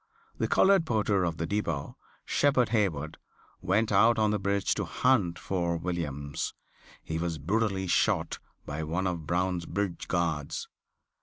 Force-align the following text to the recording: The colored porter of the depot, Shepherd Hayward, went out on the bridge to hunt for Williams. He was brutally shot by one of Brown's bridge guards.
The 0.39 0.47
colored 0.47 0.83
porter 0.87 1.23
of 1.23 1.37
the 1.37 1.45
depot, 1.45 1.95
Shepherd 2.25 2.69
Hayward, 2.69 3.19
went 3.61 3.91
out 3.91 4.17
on 4.17 4.31
the 4.31 4.39
bridge 4.39 4.73
to 4.73 4.85
hunt 4.85 5.37
for 5.37 5.77
Williams. 5.77 6.55
He 7.03 7.19
was 7.19 7.37
brutally 7.37 7.85
shot 7.85 8.39
by 8.65 8.81
one 8.83 9.05
of 9.05 9.27
Brown's 9.27 9.67
bridge 9.67 10.07
guards. 10.07 10.67